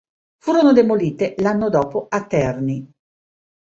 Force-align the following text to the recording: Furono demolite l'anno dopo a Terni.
Furono 0.39 0.73
demolite 0.73 1.35
l'anno 1.37 1.69
dopo 1.69 2.07
a 2.09 2.25
Terni. 2.25 2.91